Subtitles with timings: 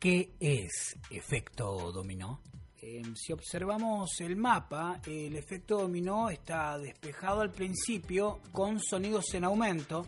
[0.00, 2.40] ¿Qué es efecto dominó?
[2.80, 9.44] Eh, si observamos el mapa, el efecto dominó está despejado al principio con sonidos en
[9.44, 10.06] aumento.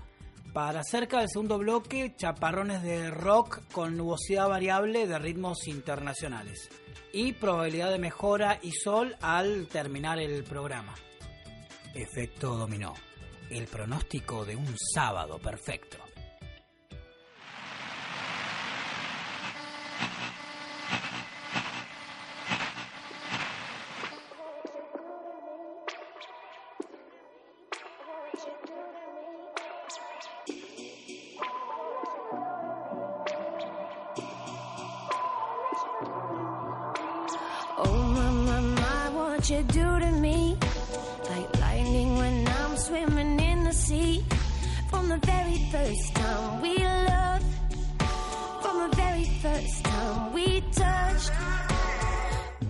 [0.54, 6.70] Para cerca del segundo bloque, chaparrones de rock con nubosidad variable de ritmos internacionales.
[7.12, 10.94] Y probabilidad de mejora y sol al terminar el programa.
[11.94, 12.94] Efecto dominó.
[13.50, 16.01] El pronóstico de un sábado perfecto.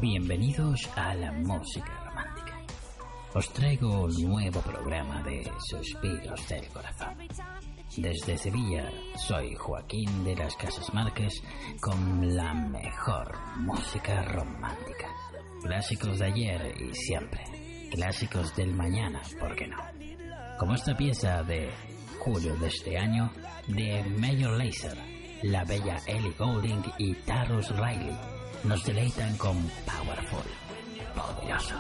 [0.01, 2.59] Bienvenidos a la música romántica.
[3.35, 7.19] Os traigo un nuevo programa de Suspiros del Corazón.
[7.99, 11.35] Desde Sevilla soy Joaquín de las Casas Márquez
[11.83, 15.09] con la mejor música romántica.
[15.63, 17.45] Clásicos de ayer y siempre.
[17.91, 19.77] Clásicos del mañana, ¿por qué no?
[20.59, 21.71] Como esta pieza de
[22.19, 23.31] julio de este año
[23.69, 24.99] de Major Lazer,
[25.43, 28.17] la bella Ellie Goulding y Tarus Riley
[28.65, 30.45] nos deleitan con Powerful,
[31.15, 31.75] poderoso.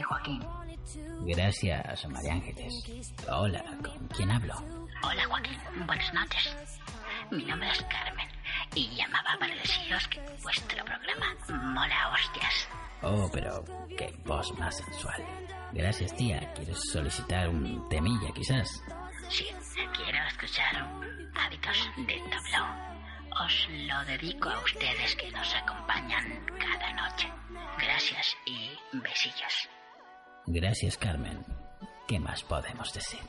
[0.00, 0.46] Aire, Joaquín.
[1.26, 2.84] Gracias, María Ángeles.
[3.28, 4.54] Hola, ¿con quién hablo?
[5.02, 5.58] Hola, Joaquín.
[5.86, 6.80] Buenas noches.
[7.30, 8.28] Mi nombre es Carmen
[8.74, 12.68] y llamaba para deciros que vuestro programa mola hostias.
[13.02, 13.64] Oh, pero
[13.96, 15.24] qué voz más sensual.
[15.72, 16.40] Gracias, tía.
[16.54, 18.82] ¿Quieres solicitar un temilla, quizás?
[19.28, 19.46] Sí,
[19.94, 20.76] quiero escuchar
[21.36, 22.90] hábitos de Tableau.
[23.44, 27.28] Os lo dedico a ustedes que nos acompañan cada noche.
[27.78, 29.68] Gracias y besillos.
[30.46, 31.44] Gracias, Carmen.
[32.06, 33.20] ¿Qué más podemos decir?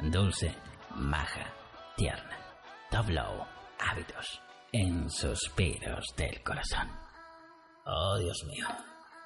[0.00, 0.54] Dulce,
[0.94, 1.52] maja,
[1.96, 2.38] tierna.
[2.90, 3.44] Tableau,
[3.78, 4.40] hábitos,
[4.72, 6.88] en suspiros del corazón.
[7.84, 8.66] Oh, Dios mío.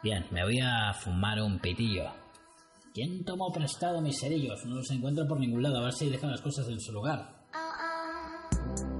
[0.02, 2.10] Bien, me voy a fumar un pitillo.
[2.92, 4.64] ¿Quién tomó prestado mis cerillos?
[4.64, 5.78] No los encuentro por ningún lado.
[5.78, 7.36] A ver si dejan las cosas en su lugar.
[8.66, 8.95] Laying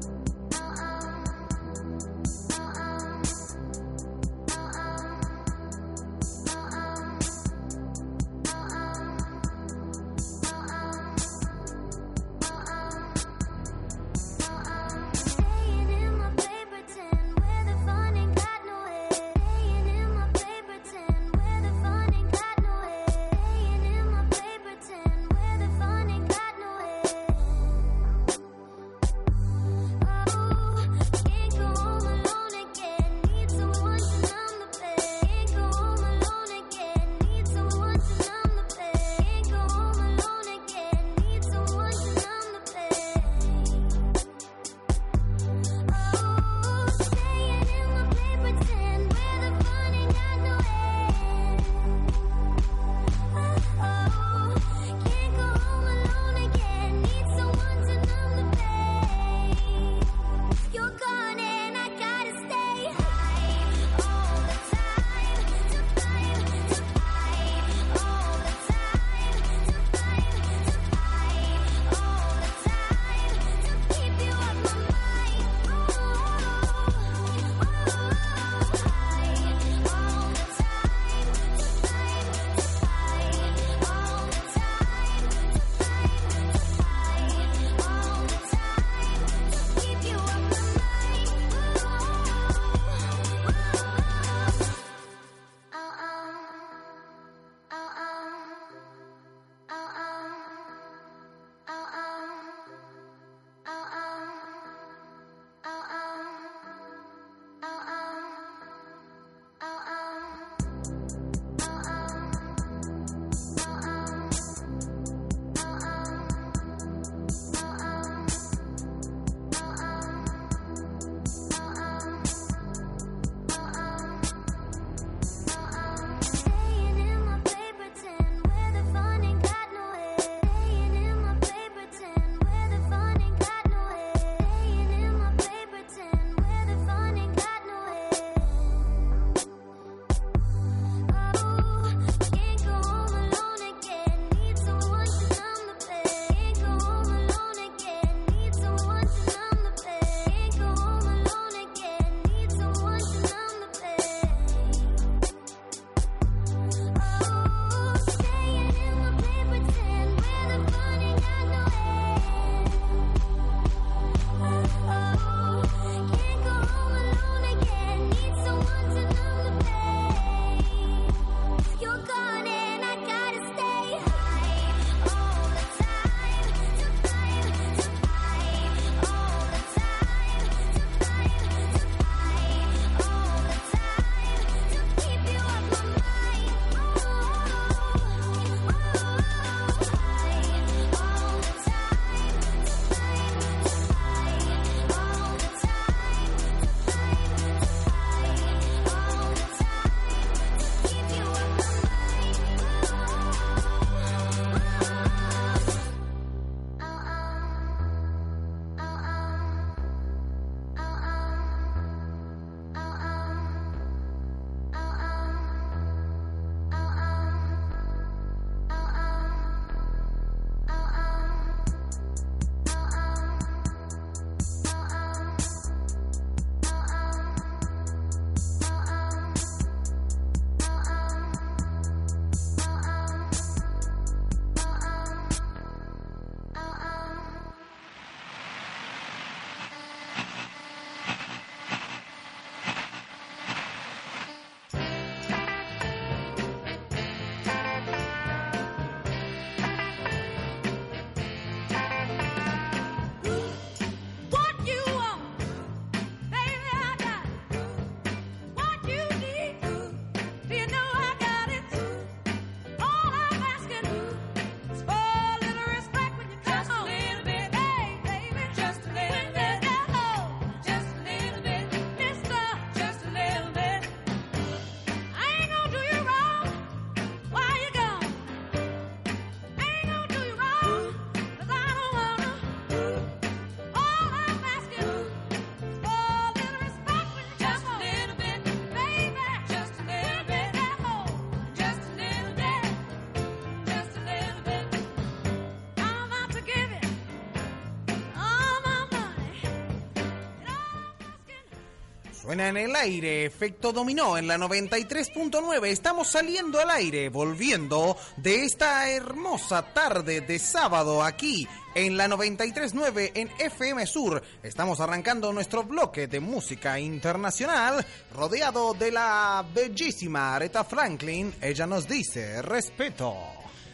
[302.26, 305.64] Suena en el aire, efecto dominó en la 93.9.
[305.66, 311.46] Estamos saliendo al aire, volviendo de esta hermosa tarde de sábado aquí
[311.76, 314.20] en la 93.9 en FM Sur.
[314.42, 321.32] Estamos arrancando nuestro bloque de música internacional rodeado de la bellísima Aretha Franklin.
[321.40, 323.14] Ella nos dice respeto.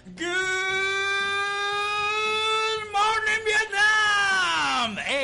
[0.05, 0.27] Good
[2.93, 3.82] morning, Vietnam!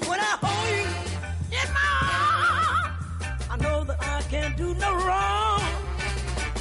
[0.05, 0.87] When I hold you
[1.55, 5.61] in my arms, I know that I can't do no wrong.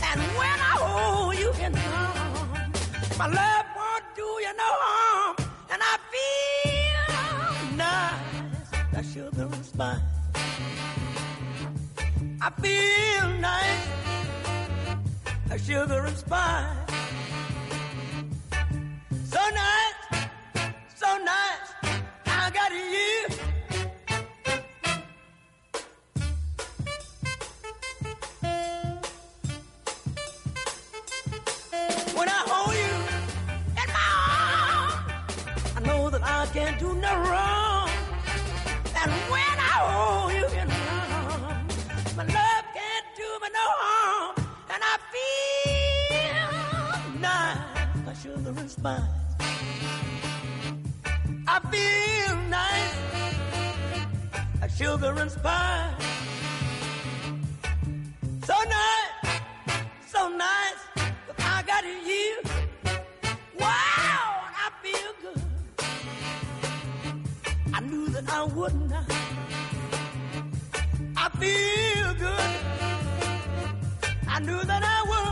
[0.05, 1.81] And when I hold you in my
[2.23, 5.37] arms, my love won't do you no harm.
[5.73, 8.71] And I feel nice,
[9.75, 10.16] that.
[12.41, 13.89] I feel nice,
[15.51, 16.77] a sugar and spice.
[19.25, 20.29] So nice,
[20.95, 21.69] so nice,
[22.27, 23.29] I got you.
[32.17, 32.95] When I hold you
[33.83, 37.66] in my arms, I know that I can't do no wrong.
[48.87, 49.03] Spice.
[51.49, 52.97] I feel nice,
[54.61, 55.95] like sugar and spice.
[58.49, 59.13] So nice,
[60.07, 60.81] so nice,
[61.27, 62.35] that I got you.
[63.59, 64.25] Wow,
[64.65, 65.43] I feel good.
[67.75, 68.93] I knew that I wouldn't.
[71.17, 72.53] I feel good.
[74.29, 75.26] I knew that I would.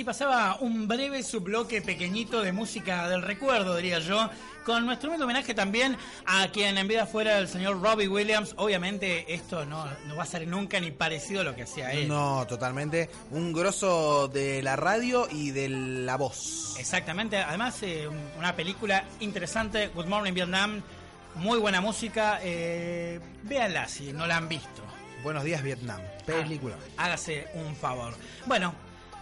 [0.00, 4.30] Así pasaba un breve subbloque pequeñito de música del recuerdo, diría yo,
[4.64, 8.54] con nuestro homenaje también a quien en vida fuera el señor Robbie Williams.
[8.56, 12.08] Obviamente esto no, no va a ser nunca ni parecido a lo que hacía él.
[12.08, 13.10] No, totalmente.
[13.30, 16.76] Un grosso de la radio y de la voz.
[16.78, 20.80] Exactamente, además eh, un- una película interesante, Good Morning Vietnam,
[21.34, 24.80] muy buena música, eh, véanla si no la han visto.
[25.22, 26.00] Buenos días, Vietnam.
[26.24, 26.76] Película.
[26.96, 28.14] Hágase un favor.
[28.46, 28.72] Bueno,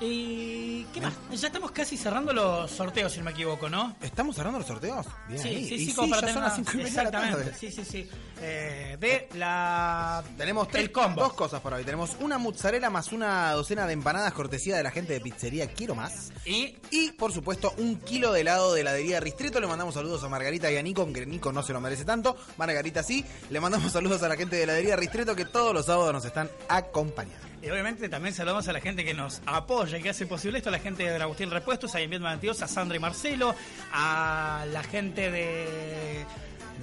[0.01, 1.15] ¿y qué más?
[1.33, 3.97] Ya estamos casi cerrando los sorteos, si no me equivoco, ¿no?
[4.01, 5.07] ¿Estamos cerrando los sorteos?
[5.29, 5.69] Bien Sí, ahí.
[5.69, 7.55] sí, Y sí, para ya son tener las cinco y media de la Exactamente, tarde.
[7.59, 8.09] sí, sí, sí.
[8.41, 10.23] Eh, de la...
[10.37, 11.23] Tenemos tres, el combo.
[11.23, 11.85] dos cosas por hoy.
[11.85, 15.95] Tenemos una mozzarella más una docena de empanadas cortesía de la gente de pizzería Quiero
[15.95, 16.31] Más.
[16.45, 19.59] Y Y, por supuesto, un kilo de helado de heladería Ristreto.
[19.61, 22.37] Le mandamos saludos a Margarita y a Nico, aunque Nico no se lo merece tanto.
[22.57, 23.25] Margarita sí.
[23.51, 26.49] Le mandamos saludos a la gente de heladería Ristreto que todos los sábados nos están
[26.69, 27.49] acompañando.
[27.63, 30.73] Y obviamente también saludamos a la gente que nos apoya que hace posible esto, a
[30.73, 33.55] la gente de Agustín Repuestos, a Invierno Mantios, a Sandra y Marcelo,
[33.93, 36.25] a la gente de...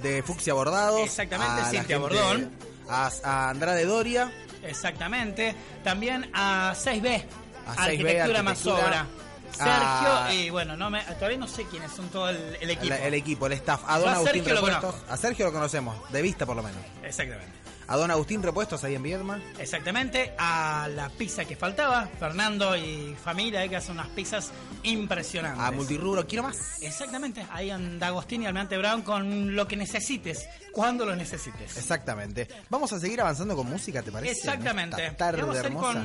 [0.02, 1.00] De Fuxia Bordados.
[1.00, 2.50] Exactamente, Cintia Bordón.
[2.88, 4.30] A, a Andrade Doria.
[4.62, 5.54] Exactamente.
[5.82, 7.24] También a 6B.
[7.66, 9.06] A arquitectura, más obra.
[9.50, 10.34] Sergio, a...
[10.34, 12.94] y bueno, no me, todavía no sé quiénes son todo el, equipo.
[12.94, 13.82] El equipo, el staff.
[13.86, 14.94] A Don Agustín Sergio Repuestos.
[15.08, 16.80] A Sergio lo conocemos, de vista por lo menos.
[17.02, 19.40] Exactamente a Don Agustín Repuestos ahí en Viedma.
[19.58, 24.50] Exactamente, a la pizza que faltaba, Fernando y familia, eh, que hacen unas pizzas
[24.82, 25.62] impresionantes.
[25.62, 26.82] A Multirrubro, quiero más.
[26.82, 31.76] Exactamente, ahí anda Agustín y Almirante Brown con lo que necesites, cuando lo necesites.
[31.76, 32.48] Exactamente.
[32.68, 34.32] Vamos a seguir avanzando con música, ¿te parece?
[34.32, 35.10] Exactamente.
[35.12, 35.56] Tarde vamos,
[35.96, 36.04] a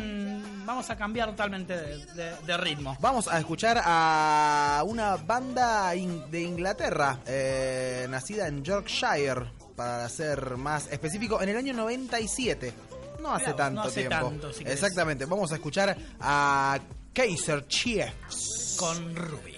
[0.66, 2.98] vamos a cambiar totalmente de, ritmo.
[3.00, 10.88] Vamos a escuchar a una banda de Inglaterra, eh, nacida en Yorkshire para ser más
[10.92, 12.74] específico, en el año 97.
[13.22, 14.28] No hace tanto no hace tiempo.
[14.28, 16.80] Tanto, si Exactamente, vamos a escuchar a
[17.13, 19.50] Kaiser Chiefs con Ruby.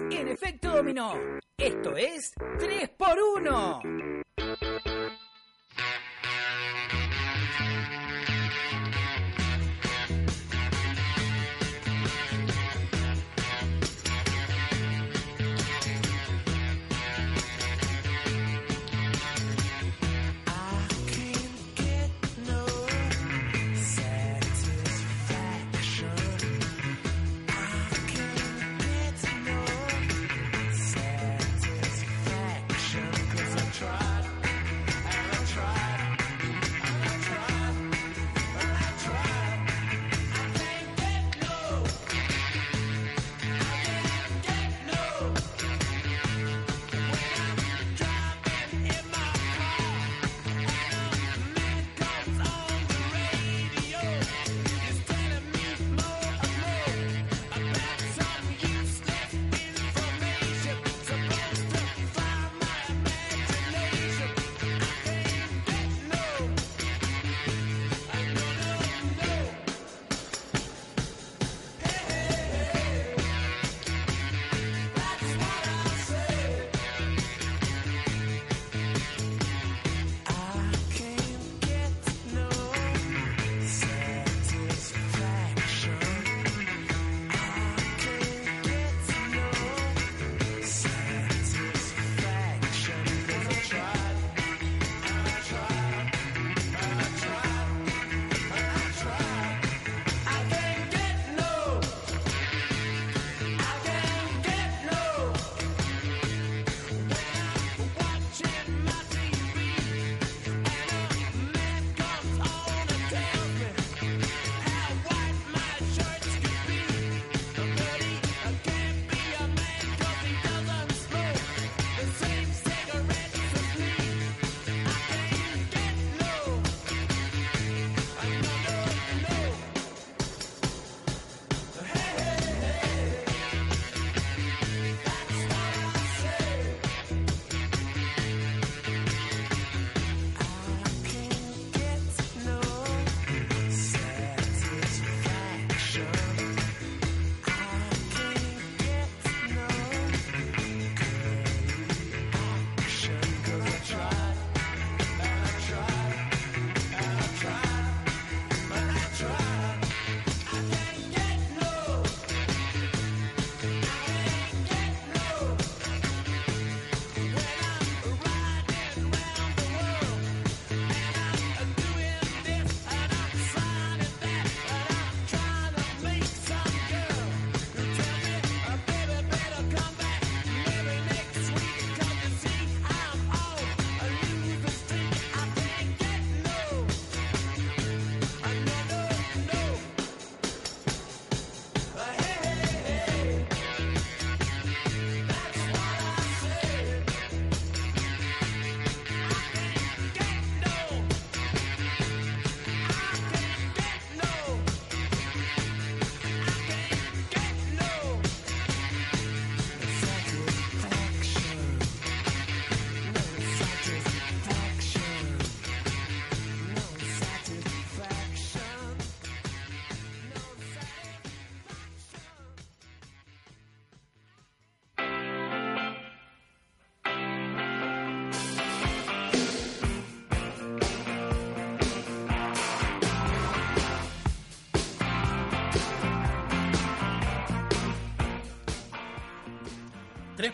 [0.00, 1.14] en efecto dominó.
[1.56, 4.95] Esto es 3x1.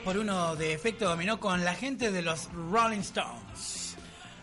[0.05, 3.97] 1 de efecto dominó con la gente de los Rolling Stones.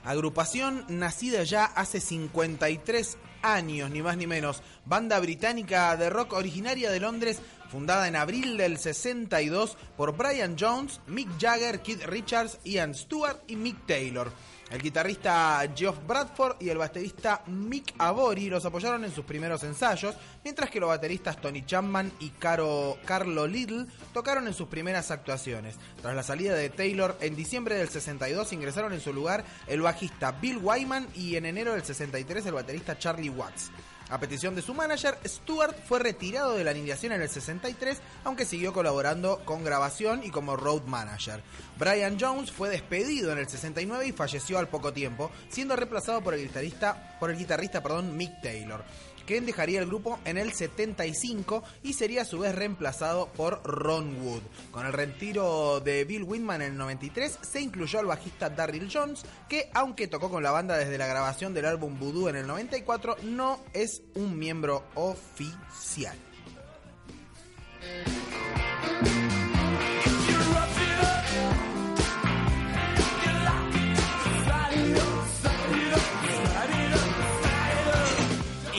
[0.03, 4.63] Agrupación nacida ya hace 53 años, ni más ni menos.
[4.85, 11.01] Banda británica de rock originaria de Londres, fundada en abril del 62 por Brian Jones,
[11.07, 14.31] Mick Jagger, Keith Richards, Ian Stewart y Mick Taylor.
[14.71, 20.15] El guitarrista Geoff Bradford y el baterista Mick Avory los apoyaron en sus primeros ensayos,
[20.43, 25.75] mientras que los bateristas Tony Chapman y Caro, Carlo Little tocaron en sus primeras actuaciones.
[26.01, 30.33] Tras la salida de Taylor, en diciembre del 62 ingresaron en su lugar el bajista
[30.33, 33.71] Bill Wyman y en enero del 63 el baterista Charlie Watts.
[34.09, 38.45] A petición de su manager, Stewart fue retirado de la alineación en el 63, aunque
[38.45, 41.43] siguió colaborando con grabación y como road manager.
[41.77, 46.33] Brian Jones fue despedido en el 69 y falleció al poco tiempo, siendo reemplazado por
[46.33, 48.83] el guitarrista, por el guitarrista perdón, Mick Taylor
[49.29, 54.19] quien dejaría el grupo en el 75 y sería a su vez reemplazado por Ron
[54.23, 54.41] Wood.
[54.71, 59.21] Con el retiro de Bill Whitman en el 93 se incluyó al bajista Darryl Jones,
[59.47, 63.17] que aunque tocó con la banda desde la grabación del álbum Voodoo en el 94,
[63.21, 66.17] no es un miembro oficial.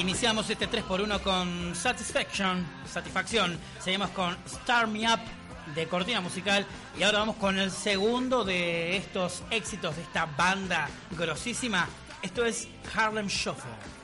[0.01, 3.59] Iniciamos este 3x1 con Satisfaction, Satisfacción.
[3.81, 5.21] Seguimos con Start Me Up
[5.75, 6.65] de cortina musical.
[6.99, 11.87] Y ahora vamos con el segundo de estos éxitos de esta banda grosísima.
[12.23, 14.00] Esto es Harlem Shuffle.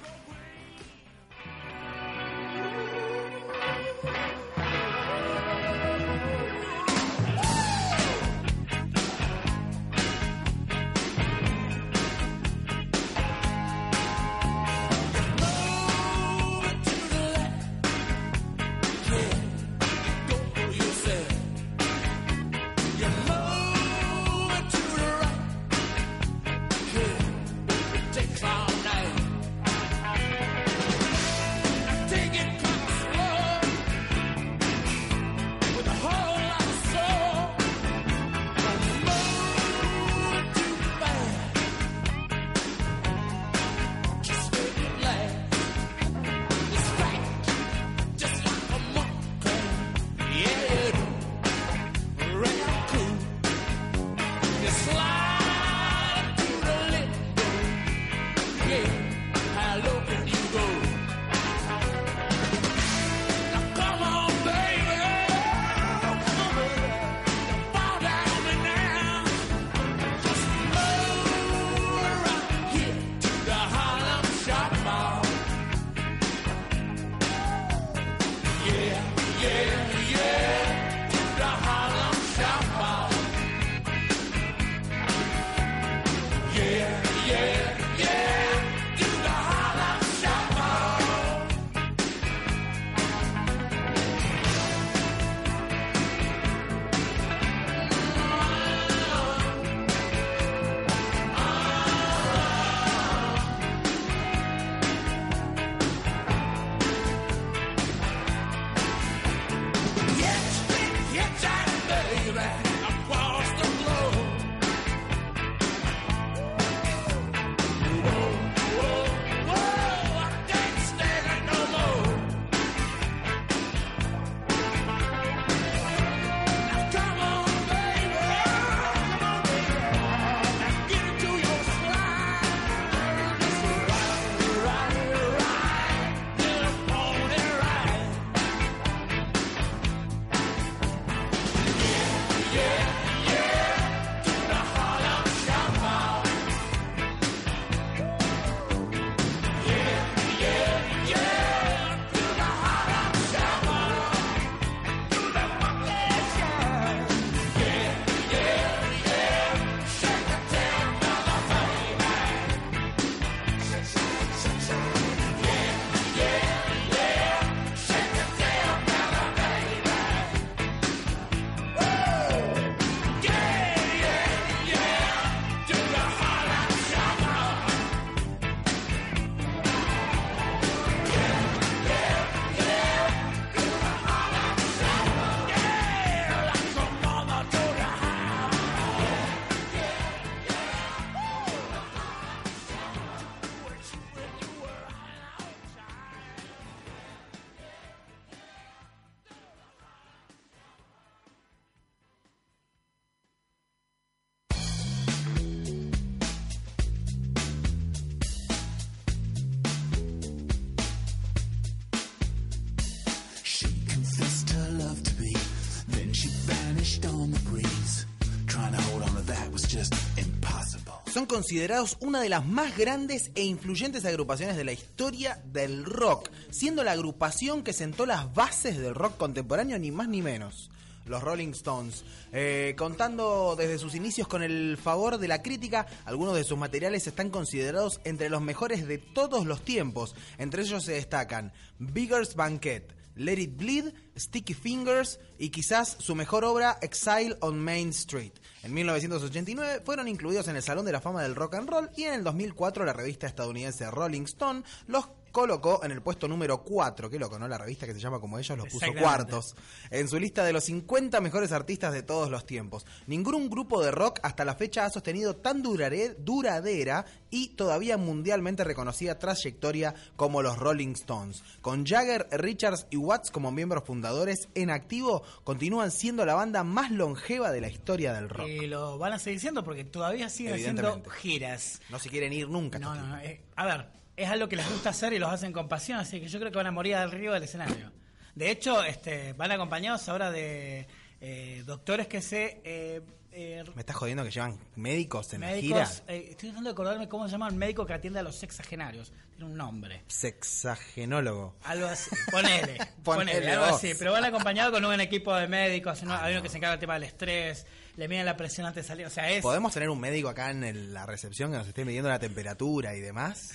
[221.28, 226.82] Considerados una de las más grandes e influyentes agrupaciones de la historia del rock, siendo
[226.84, 230.70] la agrupación que sentó las bases del rock contemporáneo ni más ni menos.
[231.04, 236.34] Los Rolling Stones, Eh, contando desde sus inicios con el favor de la crítica, algunos
[236.34, 240.14] de sus materiales están considerados entre los mejores de todos los tiempos.
[240.38, 246.44] Entre ellos se destacan Bigger's Banquet, Let It Bleed, Sticky Fingers y quizás su mejor
[246.44, 248.32] obra Exile on Main Street.
[248.62, 252.04] En 1989 fueron incluidos en el Salón de la Fama del Rock and Roll y
[252.04, 257.10] en el 2004 la revista estadounidense Rolling Stone los colocó en el puesto número 4,
[257.10, 257.46] qué loco, ¿no?
[257.46, 259.54] La revista que se llama como ellos los puso cuartos,
[259.90, 262.86] en su lista de los 50 mejores artistas de todos los tiempos.
[263.06, 268.64] Ningún grupo de rock hasta la fecha ha sostenido tan durare- duradera y todavía mundialmente
[268.64, 271.42] reconocida trayectoria como los Rolling Stones.
[271.60, 276.90] Con Jagger, Richards y Watts como miembros fundadores en activo, continúan siendo la banda más
[276.90, 278.48] longeva de la historia del rock.
[278.48, 281.82] Y lo van a seguir siendo porque todavía siguen haciendo giras.
[281.90, 282.78] No se quieren ir nunca.
[282.78, 283.18] No, no, no.
[283.18, 286.20] eh, a ver, es algo que les gusta hacer y los hacen con pasión, así
[286.20, 287.92] que yo creo que van a morir arriba del escenario.
[288.34, 290.86] De hecho, este, van acompañados ahora de
[291.20, 292.60] eh, doctores que se...
[292.64, 293.00] eh,
[293.32, 296.14] eh, Me estás jodiendo que llevan médicos en la médicos, gira.
[296.14, 299.12] eh, estoy tratando de acordarme cómo se llama el médico que atiende a los sexagenarios.
[299.36, 300.02] Tiene un nombre.
[300.06, 301.54] Sexagenólogo.
[301.64, 302.10] Algo así.
[302.30, 302.78] Ponele.
[303.04, 303.92] Ponele ponele, algo así.
[303.98, 306.02] Pero van acompañados con un equipo de médicos.
[306.02, 306.14] ¿no?
[306.14, 307.66] Hay uno que se encarga del tema del estrés.
[307.96, 309.06] Le miden la presión antes de salir.
[309.06, 309.42] O sea, es.
[309.42, 312.94] ¿Podemos tener un médico acá en el- la recepción que nos esté midiendo la temperatura
[312.94, 313.52] y demás?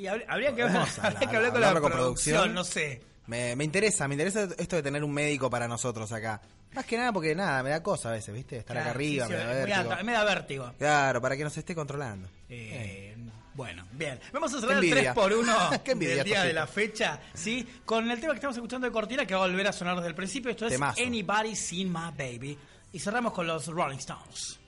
[0.00, 2.54] Y habría, habría que, Podemos habría hablar- que hablar con la con producción, producción.
[2.54, 3.02] No sé.
[3.26, 6.40] Me, me interesa, me interesa esto de tener un médico para nosotros acá.
[6.72, 8.58] Más que nada porque nada, me da cosa a veces, ¿viste?
[8.58, 9.76] Estar acá arriba, sí, me da vértigo.
[9.92, 10.04] alto.
[10.04, 10.72] Me da vértigo.
[10.78, 12.28] Claro, para que nos esté controlando.
[12.48, 13.16] Eh,
[13.54, 14.18] Bueno, bien.
[14.32, 15.14] Vamos a cerrar el envidia.
[15.14, 17.66] 3x1 Qué envidia del día de la fecha, ¿sí?
[17.84, 20.08] Con el tema que estamos escuchando de Cortina, que va a volver a sonar desde
[20.08, 20.50] el principio.
[20.50, 21.02] Esto es Temazo.
[21.02, 22.56] Anybody Seen My Baby.
[22.92, 24.58] Y cerramos con los Rolling Stones.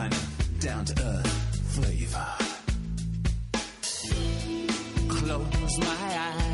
[0.00, 1.26] Kind of down to earth
[1.74, 2.26] flavor.
[5.08, 6.49] Close my eyes.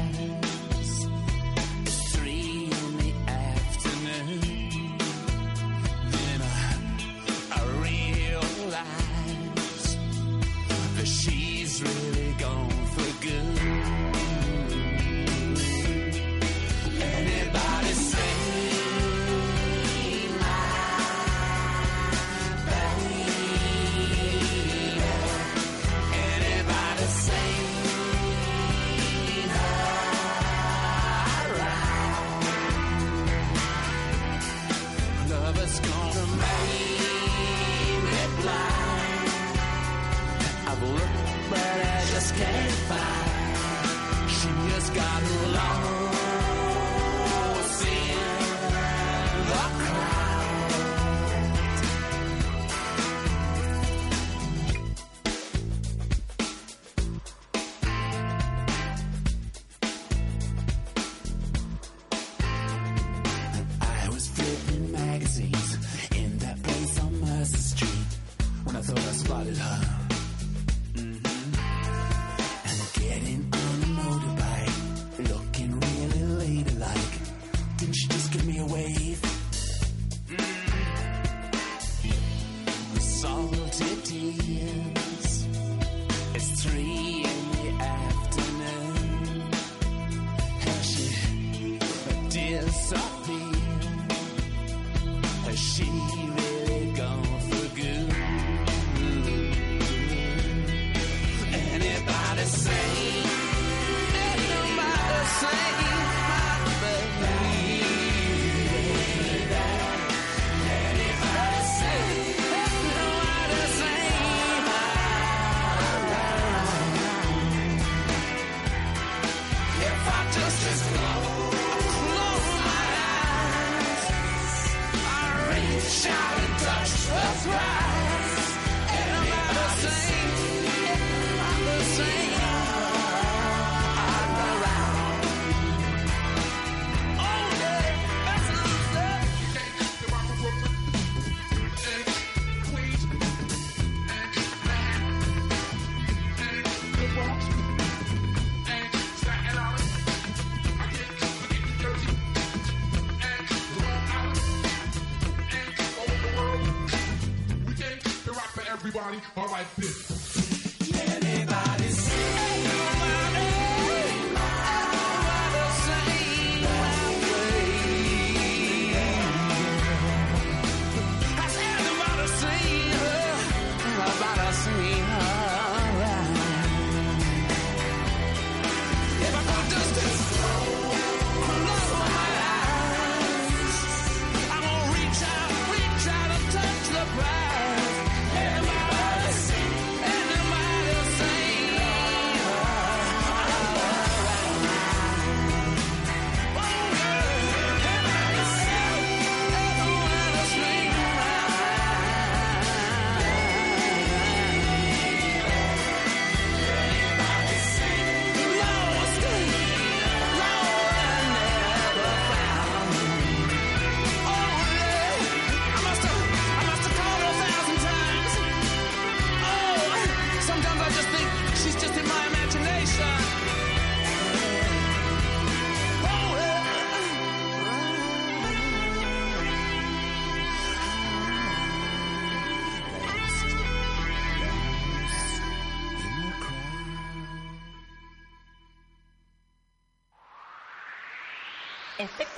[127.47, 127.86] The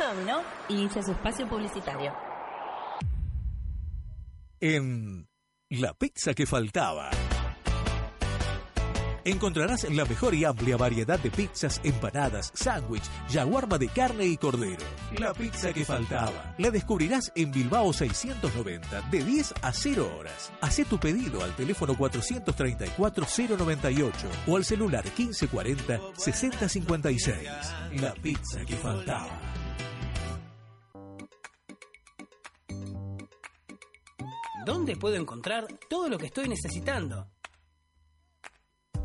[0.09, 0.41] Dominó
[0.71, 2.15] inicia su espacio publicitario.
[4.59, 5.29] En
[5.69, 7.11] La Pizza que Faltaba.
[9.23, 14.83] Encontrarás la mejor y amplia variedad de pizzas, empanadas, sándwich, yaguarma de carne y cordero.
[15.19, 16.55] La pizza que faltaba.
[16.57, 20.51] La descubrirás en Bilbao 690 de 10 a 0 horas.
[20.63, 23.27] Haz tu pedido al teléfono 434
[23.59, 27.49] 098 o al celular 1540 6056.
[28.01, 29.68] La pizza que faltaba.
[34.65, 37.29] ¿Dónde puedo encontrar todo lo que estoy necesitando?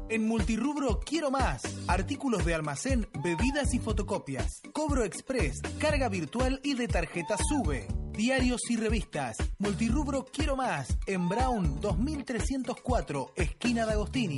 [0.09, 1.61] En Multirubro Quiero Más.
[1.87, 4.61] Artículos de almacén, bebidas y fotocopias.
[4.73, 7.87] Cobro express, carga virtual y de tarjeta SUBE.
[8.11, 9.37] Diarios y revistas.
[9.59, 10.97] Multirubro Quiero Más.
[11.07, 14.37] En Brown 2304, esquina de Agostini.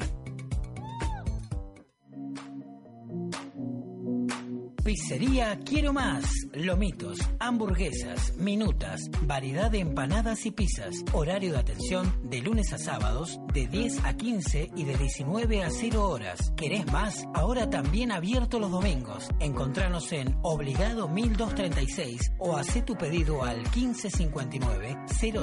[4.86, 6.24] Pizzería Quiero Más.
[6.54, 11.04] Lomitos, hamburguesas, minutas, variedad de empanadas y pizzas.
[11.12, 15.72] Horario de atención de lunes a sábados de 10 a 15 y de 19 a
[15.72, 16.54] 0 horas.
[16.56, 17.26] ¿Querés más?
[17.34, 19.28] Ahora también abierto los domingos.
[19.40, 24.98] Encontranos en Obligado 1236 o haz tu pedido al 1559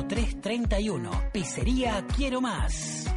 [0.09, 1.11] 0331.
[1.32, 3.09] Pizzería Quiero Más.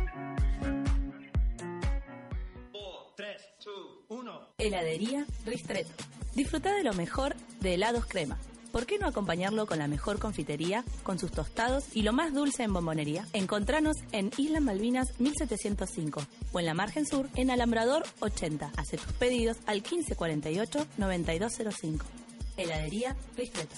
[4.58, 6.15] Heladería Ristretto.
[6.36, 8.38] Disfruta de lo mejor de helados crema.
[8.74, 12.64] ¿Por qué no acompañarlo con la mejor confitería, con sus tostados y lo más dulce
[12.64, 13.26] en bombonería?
[13.32, 16.22] Encontranos en Islas Malvinas 1705
[16.52, 18.74] o en la margen sur en Alambrador 80.
[18.76, 22.02] Hace tus pedidos al 1548-9205.
[22.58, 23.76] Heladería Ristretto.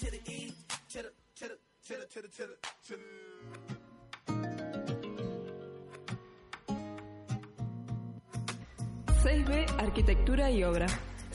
[9.23, 10.87] b Arquitectura y Obra.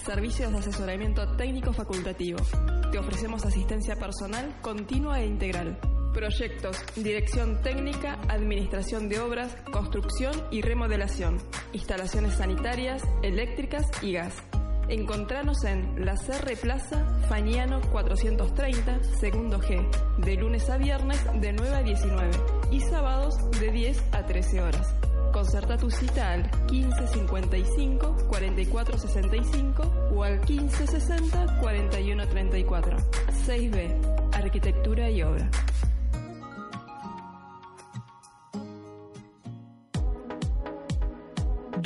[0.05, 2.41] Servicios de asesoramiento técnico facultativo.
[2.91, 5.79] Te ofrecemos asistencia personal continua e integral.
[6.13, 11.39] Proyectos, dirección técnica, administración de obras, construcción y remodelación.
[11.73, 14.35] Instalaciones sanitarias, eléctricas y gas.
[14.89, 19.89] Encontranos en La Serre Plaza, Fañano 430, segundo G,
[20.19, 22.31] de lunes a viernes de 9 a 19
[22.73, 24.95] y sábados de 10 a 13 horas.
[25.43, 32.97] Concerta tu cita al 1555 4465 o al 1560 4134.
[33.45, 35.51] 6B, Arquitectura y Obra.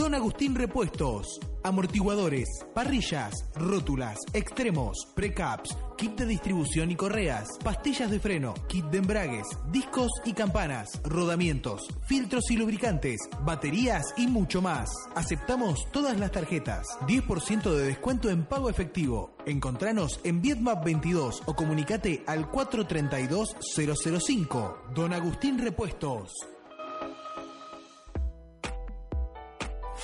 [0.06, 1.40] Don Agustín Repuestos.
[1.64, 8.98] Amortiguadores, parrillas, rótulas, extremos, precaps, kit de distribución y correas, pastillas de freno, kit de
[8.98, 14.88] embragues, discos y campanas, rodamientos, filtros y lubricantes, baterías y mucho más.
[15.16, 16.86] Aceptamos todas las tarjetas.
[17.08, 19.34] 10% de descuento en pago efectivo.
[19.44, 24.84] Encontranos en Vietmap 22 o comunicate al 432 005.
[24.94, 26.32] Don Agustín Repuestos.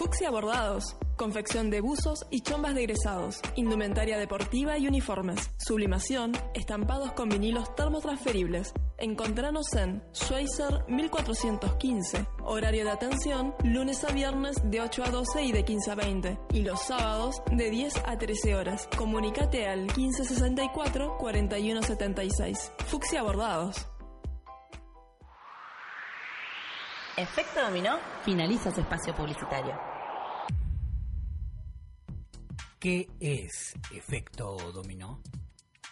[0.03, 0.97] Fucsia Bordados.
[1.17, 3.41] Confección de buzos y chombas de egresados.
[3.55, 5.53] Indumentaria deportiva y uniformes.
[5.59, 6.33] Sublimación.
[6.55, 8.75] Estampados con vinilos termotransferibles.
[8.99, 12.27] Encontranos en Schweizer 1415.
[12.43, 16.39] Horario de atención lunes a viernes de 8 a 12 y de 15 a 20.
[16.53, 18.89] Y los sábados de 10 a 13 horas.
[18.99, 22.73] Comunicate al 1564 4176.
[22.89, 23.87] Fucsia Bordados.
[27.17, 29.92] Efecto Dominó finaliza su espacio publicitario.
[32.83, 35.23] ¿Qué es efecto dominó?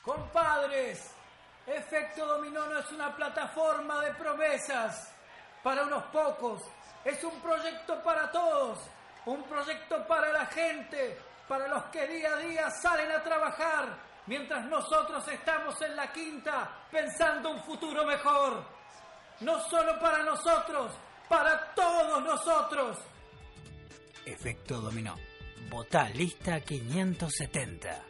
[0.03, 1.13] Compadres,
[1.65, 5.15] efecto dominó no es una plataforma de promesas
[5.63, 6.63] para unos pocos,
[7.05, 8.81] es un proyecto para todos,
[9.27, 11.17] un proyecto para la gente,
[11.47, 16.87] para los que día a día salen a trabajar, mientras nosotros estamos en la quinta
[16.91, 18.65] pensando un futuro mejor.
[19.39, 20.93] No solo para nosotros,
[21.29, 22.99] para todos nosotros.
[24.27, 25.30] Efecto dominó.
[25.71, 28.10] Vota lista 570.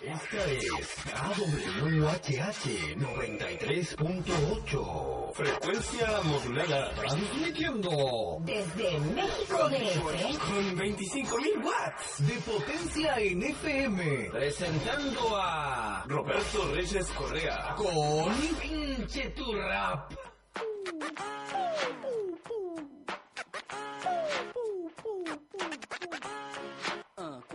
[0.00, 10.38] Esta es AWHH 93.8, frecuencia modulada, transmitiendo Desde México DF.
[10.38, 19.52] con 25.000 watts de potencia en FM, presentando a Roberto Reyes Correa con Pinche tu
[19.52, 20.12] Rap.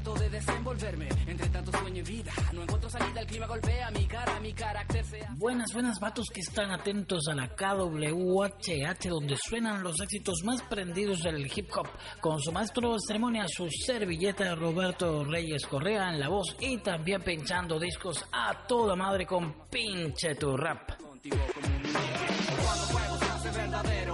[0.00, 2.32] Trato de desenvolverme entre tanto sueño y vida.
[2.54, 5.34] No encuentro salida, el clima golpea mi cara, mi carácter se hace.
[5.36, 11.22] Buenas, buenas vatos que están atentos a la KWHH donde suenan los éxitos más prendidos
[11.22, 11.88] del hip hop
[12.18, 17.22] con su maestro de ceremonia, su servilleta Roberto Reyes Correa en la voz y también
[17.22, 20.92] pinchando discos a toda madre con pinche tu rap.
[20.98, 24.09] Cuando juego se hace verdadero.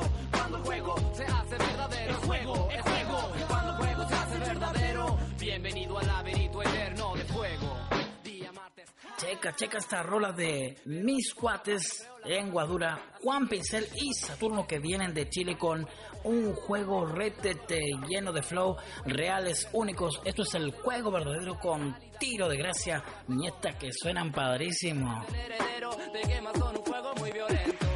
[9.27, 15.13] Checa, checa esta rola de mis cuates en Guadura, Juan Pincel y Saturno que vienen
[15.13, 15.85] de Chile con
[16.23, 20.21] un juego retete lleno de flow reales únicos.
[20.25, 25.25] Esto es el juego verdadero con tiro de gracia, nieta que suenan padrísimo.
[25.35, 27.96] Heredero de of Thrones, un juego muy violento.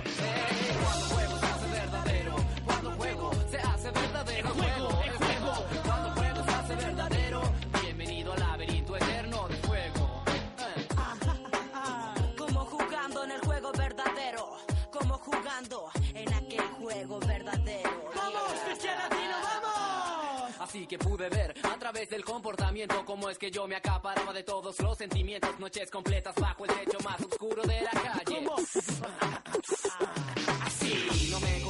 [20.90, 24.76] Que pude ver a través del comportamiento cómo es que yo me acaparaba de todos
[24.80, 25.56] los sentimientos.
[25.60, 28.44] Noches completas bajo el techo más oscuro de la calle.
[30.64, 31.69] Así no me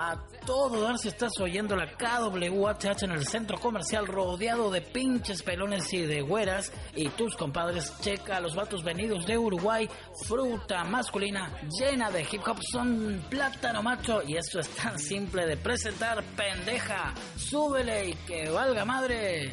[0.00, 5.42] A todo dar se estás oyendo la KWHH en el centro comercial rodeado de pinches
[5.42, 6.70] pelones y de güeras.
[6.94, 9.90] Y tus compadres checa los vatos venidos de Uruguay,
[10.24, 14.22] fruta masculina llena de hip hop son plátano macho.
[14.24, 19.52] Y esto es tan simple de presentar pendeja, súbele y que valga madre.